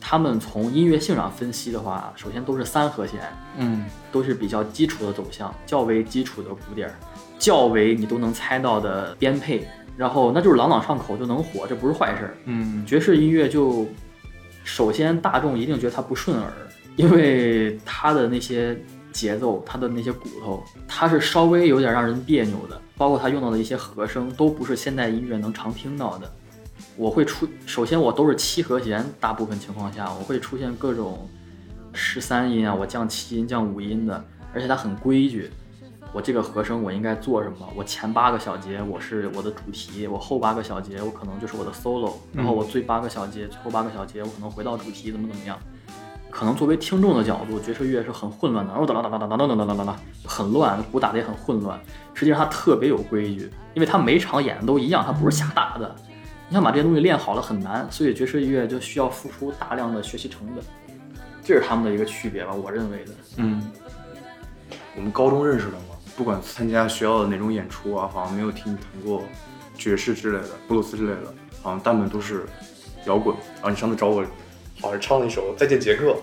[0.00, 3.20] 他们从音乐性上分析的话，首先都是三和弦，
[3.56, 3.84] 嗯。
[4.12, 6.94] 都是比较基础的走向，较为基础的鼓点儿，
[7.38, 12.36] 较为你都能猜到的编配，然后那就是朗朗上口就能火，这不是坏事儿。
[12.44, 12.84] 嗯。
[12.84, 13.86] 爵士音乐就
[14.64, 16.52] 首先大众一定觉得它不顺耳，
[16.96, 18.78] 因为它的那些
[19.12, 26.32] 节奏，它的那些骨头，它是稍微有点让人别扭的，包括他用到的一些和声，都不是现代音乐能常听到的。
[26.96, 31.28] 我会出，首先我都是七和弦，大部分情况下我会出现各种
[31.92, 35.50] 十三音啊，我降七音、降五音的，而且它很规矩。
[36.12, 37.68] 我这个和声我应该做什么？
[37.74, 45.58] 我前八个小节我是我的主题，我后八个小节我可能就是我的 solo，然后我最八个小节、最后八个小节我可能回到主题，怎么怎么样？
[46.32, 51.78] 可能作为听众的角度，爵士乐是很混乱的，然后哒啦哒啦哒哒哒哒哒，很乱，鼓打得也很混乱。
[52.14, 55.94] 实际上它特别有规矩，因为它每场演的都一样，它不是瞎打的。
[56.48, 60.64] 你想把这些东西练好了很难，所以爵士乐就需要付出大量的学习成本。
[61.44, 63.12] 这是他们的一个区别吧，我认为的。
[63.36, 63.70] 嗯，
[64.96, 65.94] 我们高中认识的吗？
[66.16, 69.22] 不管参加学校的哪种演出啊，好像没有听你弹过
[69.76, 72.46] 爵士之类的、布鲁斯之类的，好像大部分都是
[73.06, 73.36] 摇滚。
[73.56, 74.24] 然后你上次找我。
[74.80, 76.16] 好像唱了一首《再见杰克》，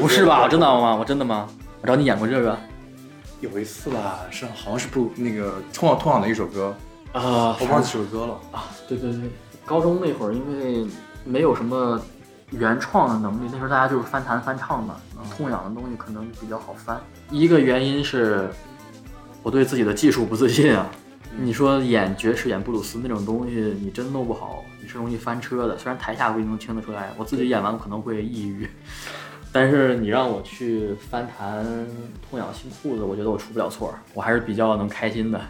[0.00, 0.48] 不是吧？
[0.48, 0.94] 真的吗？
[0.94, 1.48] 我真的吗？
[1.80, 2.56] 我找你演过这个
[3.40, 6.74] 有一次吧，是好像是不那个通往通往的一首歌，
[7.12, 8.38] 啊我忘记这首歌了。
[8.52, 9.20] 啊，对对对，
[9.64, 10.86] 高中那会儿因为
[11.24, 12.00] 没有什么
[12.50, 14.96] 原创的能力，那时候大家就是翻弹翻唱嘛，
[15.36, 17.00] 痛痒的东西可能比较好翻。
[17.30, 18.48] 一个原因是
[19.42, 20.86] 我对自己的技术不自信啊。
[21.38, 25.76] 你说演爵士、演布鲁斯那种东西，你真弄不好，你是容易翻车的。
[25.76, 28.68] 虽然台下不一定能听得出来，我自己演完可能会抑郁，
[29.50, 31.64] 但是你让我去翻弹
[32.28, 35.40] 痛痒新裤子，我觉得我出不了错，我还是比较能开心的。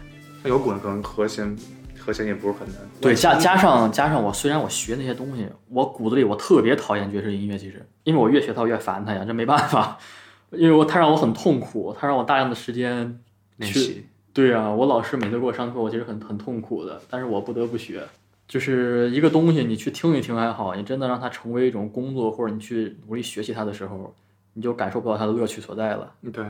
[0.41, 1.55] 那摇滚可能和弦
[1.99, 2.77] 和弦也不是很难。
[2.99, 9.97] 对，加加上加上我，虽然我学那些东西，我骨子里我特别讨厌爵士音乐，其实，因为我越学它我越烦它呀，这没办法，
[10.51, 13.19] 因为我它让我很痛苦，它让我大量的时间
[13.59, 14.05] 去练习。
[14.33, 18.03] 对啊，我老师每次给我上课，我其实很很痛苦的，但是我不得不学。
[18.47, 24.13] 就是一个东西，你去听一听还好，你真的让它成为一种工作，或者你去努力学习它的时候，
[24.53, 26.13] 你就感受不到它的乐趣所在了。
[26.33, 26.43] 对，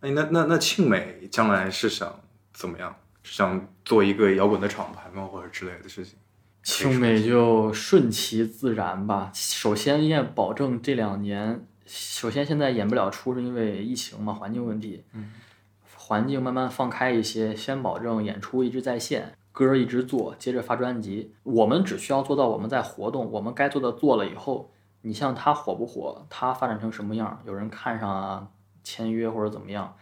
[0.00, 2.20] 哎，那那那庆美将来是想
[2.52, 2.94] 怎么样？
[3.22, 6.14] 是想做一个摇滚的厂牌吗，或者之类的事情？
[6.62, 9.32] 庆美就顺其自然吧。
[9.34, 15.02] 首先，应该保证这两年，首先现在演不了出，是因为疫情嘛，环境问题。
[15.12, 15.32] 嗯。
[16.06, 21.32] 环境慢慢放开一些，先保证演出一直在线，歌儿一直做，接着发专辑。
[21.42, 24.70] 我们只需要做到我们在活动，我们该做的做了以后，
[25.02, 28.46] 你像他火不火，他发展成什么样，有人看上啊，
[28.84, 29.96] 签约或者怎么样，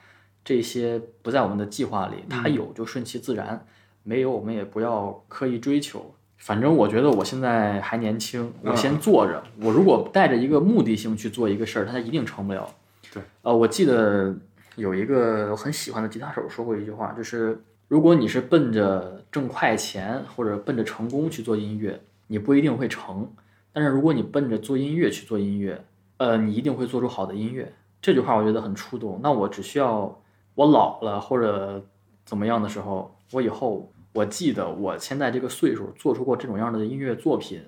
[0.44, 3.64] 这些不在我们的计划里，他有就顺其自然，
[4.02, 6.14] 没有我们也不要刻意追求。
[6.36, 9.42] 反正我觉得我现在还年轻，我先做着。
[9.62, 12.68] 我如果带着一个目的性去做一个事儿，它一定成不了。
[13.10, 14.36] 对，呃，我记得
[14.76, 23.24] 有一个我很喜欢的吉他手说过一句话，就是如果你是奔着挣快钱或者奔着成功去做音乐，你不一定会成；
[23.72, 25.84] 但是如果你奔着做音乐去做音乐，
[26.16, 27.72] 呃，你一定会做出好的音乐。
[28.00, 29.20] 这句话我觉得很触动。
[29.22, 30.20] 那我只需要
[30.54, 31.84] 我老了或者
[32.24, 37.62] 怎么样的时候，我以后我记得我现在这个岁数做出过这种样的音乐作品，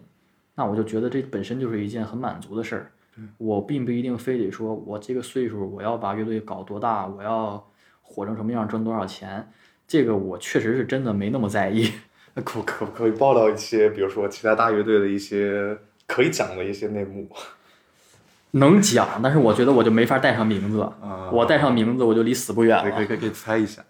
[0.54, 2.90] 那我就觉得这本身就是一件很满足的事儿。
[3.38, 7.66] 我并不一定非得说我这个岁数我要把乐队搞多大，我要
[8.02, 9.50] 火成什么样，挣多少钱，
[9.86, 11.90] 这个我确实是真的没那么在意。
[12.34, 15.76] 那可可不可以爆料一些，比如说其他大乐队的一些
[16.06, 17.28] 可以讲的一些内幕？
[18.52, 22.90] 能讲，但是我觉得我就没法带上名字，啊我带上名字我就离死不远了。
[22.90, 23.82] 可以可以可以猜一下，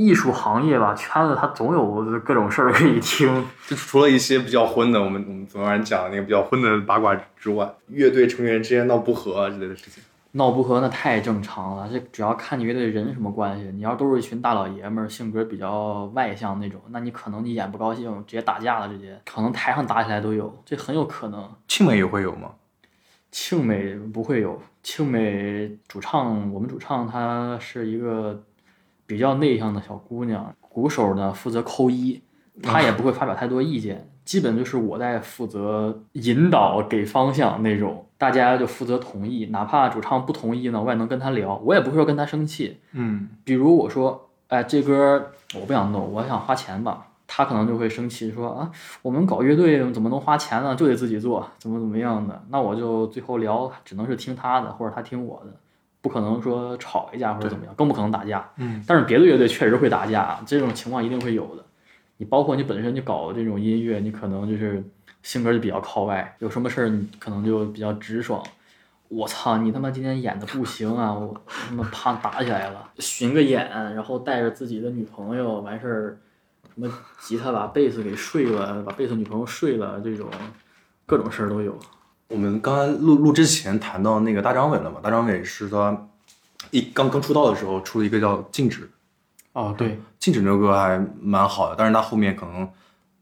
[0.00, 3.28] 艺术行业吧，圈子它总有各种事儿可以听。
[3.68, 10.02] 就除了一些比较荤的，我们我们昨晚讲的那个比较荤的八卦之外，乐队成员之间闹不和啊之类的事情。
[10.32, 13.68] 闹不和那太正常了，这主要看你乐队人什么关系。
[13.74, 21.46] 你要都是一群大老爷们儿，性格比较外向那种，那你可能你演不高兴，直接打架了，直接可能台上打起来都有，这很有可能。
[21.68, 22.52] 庆美也会有吗？
[23.32, 28.40] 庆美不会有，庆美主唱，我们主唱他是一个
[29.10, 32.22] 比较内向的小姑娘，鼓手呢负责扣一，
[32.62, 48.70] 她也不会发表太多意见，基本就是我在负责引导、给方向那种，大家就负责同意，哪怕主唱不同意呢，我也能跟他聊，我也不会说跟他生气，嗯，比如我说，哎，这歌我不想弄，我想花钱吧，他可能就会生气说啊，
[49.02, 50.76] 我们搞乐队怎么能花钱呢？
[50.76, 52.40] 就得自己做，怎么怎么样的？
[52.48, 55.52] 那我就最后聊，只能是听他的，或者他听我的，
[56.00, 58.48] 不可能说吵一架或者怎么样，更不可能打架。
[58.56, 61.64] 嗯，但是别的乐队确实会打架，这种情况一定会有的。
[62.16, 64.82] 你包括你本身就搞这种音乐，你可能就是
[65.22, 68.42] 性格就比较靠外，有什么事儿你可能就比较直爽。
[69.08, 71.12] 我操，你他妈今天演的不行啊！
[71.12, 76.18] 我他妈怕打起来了，巡个演，然后带着自己的女朋友完事儿，
[76.72, 80.30] 什么吉他把贝斯给睡了，把贝斯女朋友睡了，这种
[81.06, 81.76] 各种事儿都有。
[82.30, 85.00] 我们刚才录录之前谈到那个大张伟了嘛？
[85.02, 86.06] 大张伟是他
[86.70, 88.82] 一刚刚出道的时候出了一个叫《静止》，
[89.52, 89.88] 哦，对，
[90.20, 92.60] 《静止》这首歌还蛮好的，但是他后面可能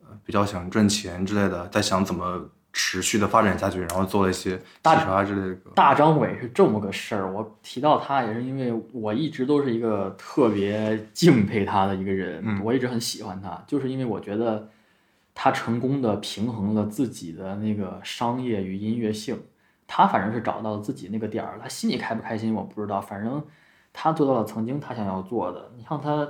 [0.02, 5.70] 呃比较想赚钱之类的，在想怎么持续的发展下去，然后做了一些大洗刷之类的歌。
[5.74, 14.68] 大张伟是这么个事儿，我提到他也是因为我一直都是一个特别敬佩他的一个人，嗯我一直很喜欢他，就是因为我觉得
[15.40, 19.40] 他成功的平衡了自己的那个商业与音乐性，
[19.86, 23.40] 他反正是找到了自己那个点儿，他心里开不开心我不知道，反正
[23.92, 25.70] 他做到了曾经他想要做的。
[25.76, 26.28] 你像他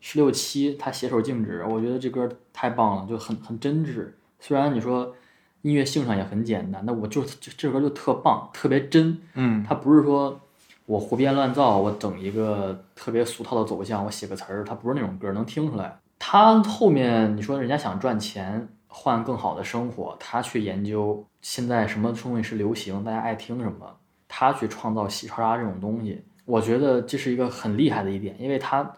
[0.00, 4.08] 十六七，他携手静止，我觉得这歌太棒了，就很很真挚。
[4.40, 5.14] 虽然你说
[5.60, 9.20] 音乐性上也很简单，那我就这这歌就特棒，特别真。
[9.34, 10.40] 嗯他不是说
[10.86, 15.98] 我胡编乱造，我整一个特别俗套的走向，我写个词儿，他不是那种歌，能听出来。
[16.18, 28.92] 他后面你说人家想赚钱，换更好的生活，他去研究现在什么东西是流行，大家爱听什么，他去创造洗刷刷这种东西，我觉得这是一个很厉害的一点，因为他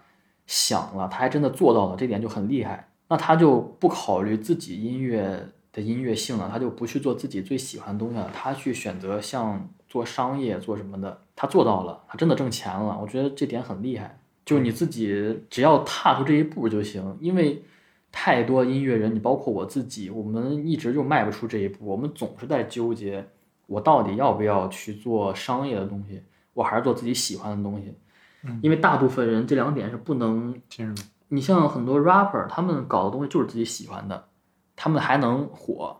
[0.46, 2.88] 想了，他还真的做到了，这点就很厉害。
[3.08, 14.18] 那他就不考虑自己音乐的音乐性了，他就不去做自己最喜欢的东西了，他去选择像做商业做什么的，他做到了，他真的挣钱了，我觉得这点很厉害。
[14.48, 17.62] 就是你自己只要踏出这一步就行，因为
[18.10, 23.28] 太多音乐人，你包括我自己，我们一直就迈不出这一步，我们总是在纠结，
[23.66, 26.22] 我到底要不要去做商业的东西，
[26.54, 27.94] 我还是做自己喜欢的东西。
[28.62, 30.58] 因为大部分人这两点是不能
[31.28, 34.28] 你像很多 rapper，他们搞的东西就是自己喜欢的，
[34.74, 35.94] 他们还能火，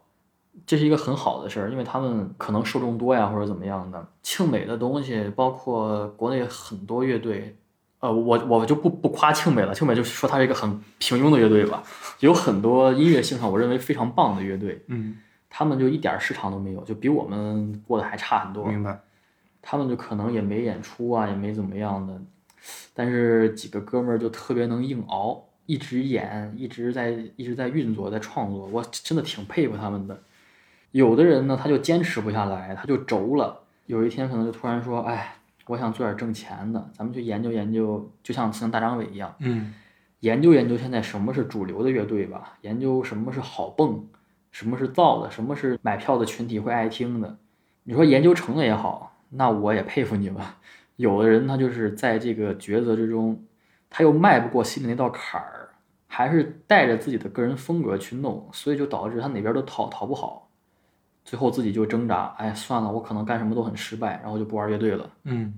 [0.64, 4.08] 这是一个很好的事儿，因为他们可能受众多呀，或者怎么样的。
[4.22, 7.54] 庆美的东西，包括国内很多乐队，
[8.00, 11.82] 呃，我我就不不夸庆美了，庆美就说它是一个很平庸的乐队吧，
[12.20, 15.18] 有很多音乐性上我认为非常棒的乐队，嗯，
[15.50, 18.66] 他们就一点儿市场都没有，就比我们过得还差很多。
[18.66, 19.00] 明白。
[19.60, 22.18] 他们就可能也没演出啊，也没怎么样的，
[22.94, 30.18] 但是几个哥们儿就特别能硬熬，一直演，一直在一直在运作，在创作，我真的挺佩服他们的。
[30.92, 35.36] 有的人呢，他就坚持不下来，他就轴了，有一天可能就突然说，哎，
[35.68, 39.72] 我想做点挣钱的，咱们去研究研究，就像像大张伟一样，嗯
[40.20, 44.04] 研究研究现在什么是主流的乐队吧，研究什么是好蹦，
[44.50, 47.38] 什么是造的，什么是买票的群体会爱听的。
[47.84, 50.42] 你说研究成了也好，那我也佩服你们。
[50.96, 53.44] 有的人他就是在这个抉择之中，
[53.88, 55.68] 他又迈不过心里那道坎儿，
[56.08, 60.47] 还是带着自己的个人风格去弄，所以就导致他哪边都讨讨不好，
[61.28, 65.10] 最后自己就挣扎，哎，算了，我可能干什么都很失败，然后就不玩乐队了。
[65.24, 65.52] 嗯，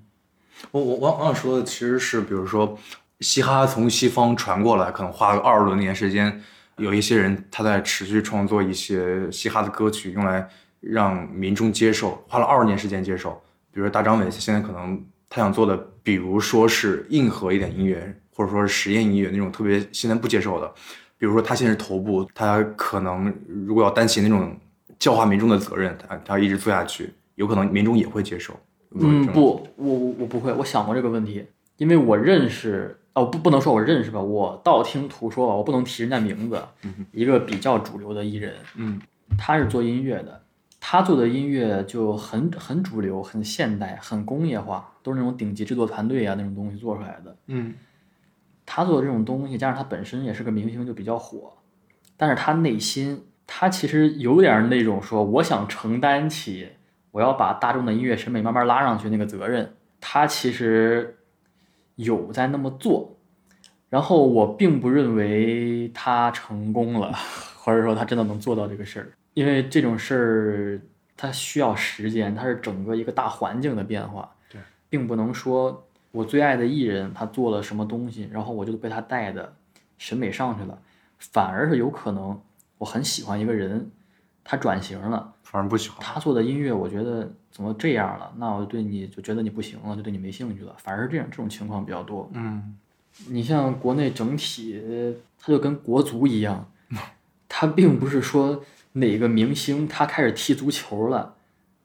[0.72, 2.76] 我我我我想说的其实是，比如说，
[3.20, 6.42] 嘻哈从西方传过来，可能花了二十多年时间，
[6.78, 10.48] 有一些人他在持续创作一些嘻哈的歌曲，用来
[10.80, 13.40] 让民众接受，花了二十年时间接受。
[13.70, 20.68] 比如说大张伟现在可能他想做的，比如说是硬核一点音乐，或者说是实验音乐那种特别现在不接受的。
[21.16, 24.58] 比如说他现在是头部，他可能如果要担起那种
[25.00, 28.54] 教化民众的责任，他他要一直做下去，有可能民众也会接受。
[28.90, 31.46] 有有嗯，不，我我我不会，我想过这个问题，
[31.78, 36.62] 因为我认识，哦，不不能说我认识吧，我道听途说吧，我不能提人家名字，
[37.12, 39.00] 一个比较主流的艺人，嗯
[39.38, 40.42] 他是做音乐的，
[40.80, 47.34] 他做的音乐就很很主流、很现代、很工业化，都是那种顶级制作团队啊那种东西做出来的。
[47.46, 47.74] 嗯
[48.66, 51.52] 他做的这种东西，加上他本身也是个明星，就比较火。
[52.16, 53.20] 但是他内心，
[53.52, 56.68] 他其实有点那种说，我想承担起
[57.10, 59.74] 我要把大众的音乐审美慢慢拉上去那个责任。
[60.00, 61.18] 他其实
[61.96, 63.16] 有在那么做，
[63.88, 67.12] 然后我并不认为他成功了，
[67.58, 70.80] 或者说他真的能做到这个事儿，因为这种事儿
[71.16, 79.52] 它需要时间，它是整个一个大环境的变化，对，并不能说我最爱的艺人他做了什么东西，然后我就被他带的
[79.98, 80.78] 审美上去了，
[81.18, 82.40] 反而是有可能
[82.80, 83.90] 我很喜欢一个人，
[84.42, 85.98] 他转型了，反而不喜欢。
[86.00, 92.30] 他做的音乐我觉得怎么这样了，那我对你就觉得你不行了，就对你没兴趣了，反而是这样这种情况比较多。
[92.32, 92.76] 嗯
[93.26, 94.80] 你像国内整体，
[95.38, 96.72] 他就跟国足一样，
[97.48, 101.34] 他并不是说哪个明星他开始踢足球了，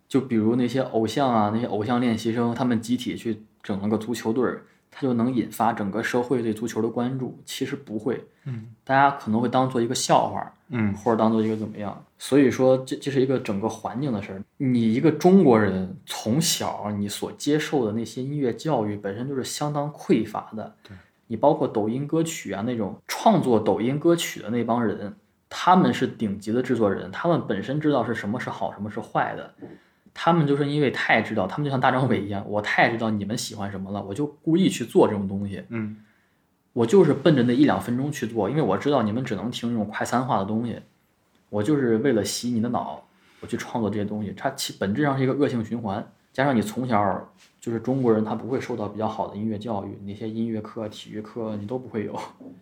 [0.08, 4.64] 就比如那些偶像啊，那些偶像练习生，他们集体去整了个足球队儿，
[4.98, 7.38] 他就能引发整个社会对足球的关注。
[7.44, 12.02] 其实不会，嗯大家可能会当做一个笑话，嗯或者当做一个怎么样。
[12.18, 14.42] 所以说，这这是一个整个环境的事儿。
[14.56, 20.74] 你一个中国人从小你所接受的那些音乐教育本身就是相当匮乏的。
[20.82, 20.96] 对，
[21.28, 25.14] 你包括抖音歌曲啊那种创作抖音歌曲的那帮人，
[25.50, 29.54] 他们是顶级的制作人，他们本身知道是什么是好，什么是坏的。
[30.18, 35.62] 他们就是因为太知道，他们就像大张伟一样，我太知道你们喜欢什么了，我就故意去做这种东西。
[35.68, 35.98] 嗯，
[36.72, 40.80] 我就是奔着那一两分钟去做，因为我知道你们只能听这种快餐化的东西，
[41.50, 43.04] 我就是为了洗你的脑，
[43.42, 44.34] 我去创作这些东西。
[44.38, 52.18] 它其本质上是一个恶性循环，加上你从小就是中国人，他不会受到比较好的音乐教育，那些音乐课、体育课你都不会有。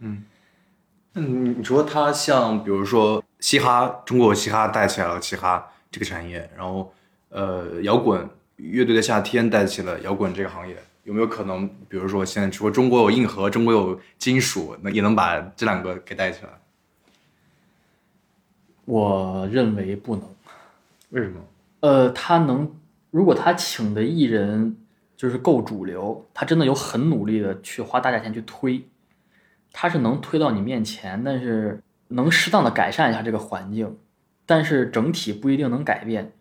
[1.16, 6.92] 嗯，你说他像比如说嘻哈，中国嘻哈带起来了嘻哈这个产业，然后
[7.34, 16.50] 呃摇滚乐队的夏天带起了摇滚这个行业，有没有可能，比如说现在除了中国有硬核，中国有金属，那也能把这两个给带起来？
[18.86, 20.24] 我认为不能。
[21.10, 21.42] 为什么？
[21.80, 22.72] 呃，他能，
[23.10, 24.78] 如果他请的艺人
[25.18, 28.84] 就是够主流，他真的有很努力的去花大价钱去推，
[29.72, 33.98] 他是能推到你面前，但是能适当的改善一下这个环境，
[34.46, 36.32] 但是整体不一定能改变，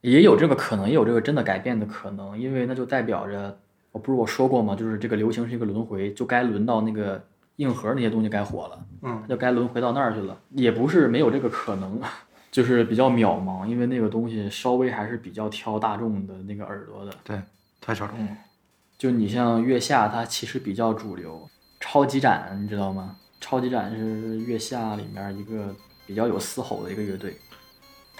[0.00, 3.58] 也有这个可能，也有这个真的改变的可能，因为那就代表着，
[3.92, 4.74] 我不是我说过吗？
[4.74, 7.22] 就是这个流行是一个轮回，就该轮到那个
[7.56, 12.00] 硬核那些东西该火了，嗯，就该轮回到那儿去了，也不是没有这个可能。
[12.50, 17.12] 就是比较渺茫，因为那个东西稍微还是比较挑大众的那个耳朵的。
[17.22, 17.40] 对，
[17.80, 18.18] 太小众。
[18.18, 18.26] 了，
[18.98, 21.48] 就你像月下，它其实比较主流。
[21.78, 23.14] 超级展你知道吗？
[23.40, 25.72] 超级展是月下里面一个
[26.04, 27.36] 比较有嘶吼的一个乐队，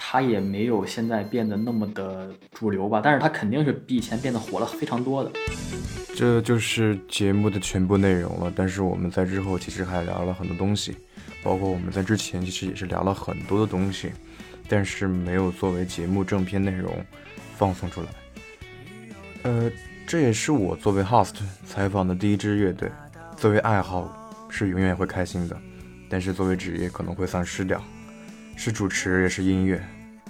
[0.03, 5.31] 它也没有现在变得那么的主流吧，但是它肯定是比以前变得火了非常多的。
[6.15, 10.97] 这就是节目的全部内容了，但是我们在之后其实还聊了很多东西。
[11.43, 14.11] 包括我们在之前其实也是聊了很多的东西，
[14.67, 16.91] 但是没有作为节目正片内容
[17.55, 18.07] 放送出来。
[19.43, 19.71] 呃，
[20.07, 22.89] 这也是我作为 host 采访的第一支乐队。
[23.37, 24.11] 作为爱好
[24.49, 25.55] 是永远会开心的，
[26.09, 27.81] 但是作为职业可能会丧失掉。
[28.55, 29.81] 是主持也是音乐，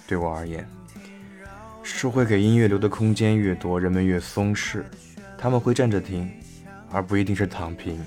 [0.08, 0.68] 对我而言，
[1.84, 4.82] 是会给音乐留的空间越多，人们越松弛，
[5.38, 6.32] 他们会站着听，
[6.92, 8.00] 而不一定是躺平。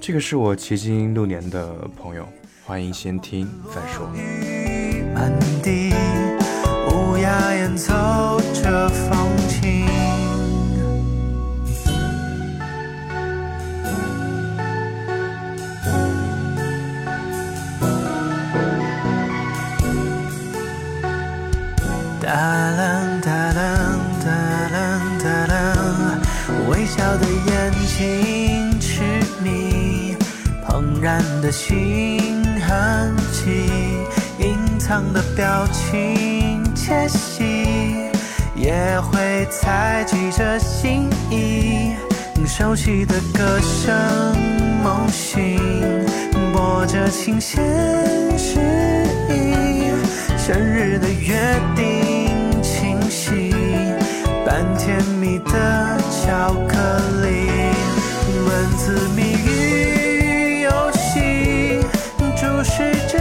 [0.00, 2.26] 这个是我骑经六年的朋友，
[2.64, 4.08] 欢迎先听再说。
[5.14, 5.92] 满地
[6.90, 7.92] 乌鸦演奏
[8.54, 8.88] 着
[31.48, 33.62] 的心很急，
[34.38, 37.42] 隐藏的表情窃喜，
[38.54, 41.94] 也会猜忌着心意，
[42.46, 43.96] 熟悉的歌声
[44.84, 45.58] 梦醒，
[46.52, 47.64] 播着琴弦
[48.38, 48.60] 诗
[49.30, 49.88] 意，
[50.36, 53.54] 生日的约定清晰，
[54.44, 56.76] 半甜蜜的巧克
[57.22, 57.48] 力，
[58.36, 60.17] 文字谜语，
[62.58, 63.17] 注视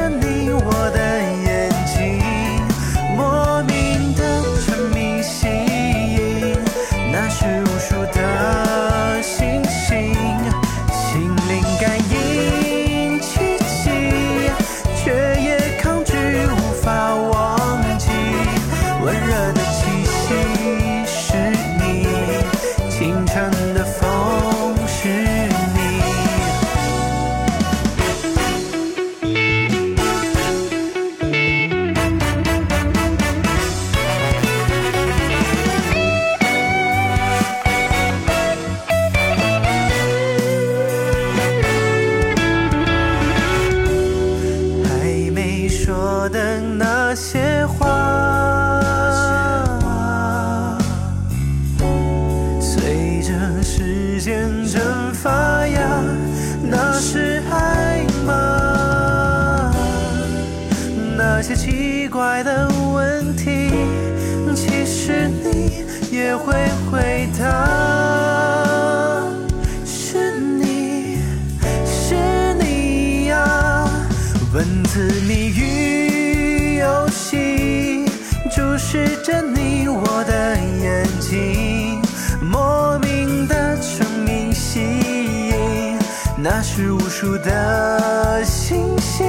[75.22, 78.05] 迷语游戏，
[78.51, 82.01] 注视着你我的眼睛，
[82.41, 85.97] 莫名的沉迷吸引，
[86.38, 89.26] 那是无数的星星，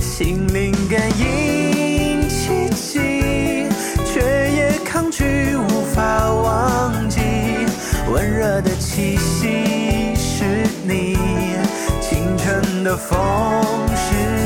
[0.00, 3.66] 心灵感应奇迹，
[4.04, 7.20] 却也抗拒无法忘记，
[8.12, 11.16] 温热的气息是你。
[12.00, 13.16] 清晨的风
[13.96, 14.43] 是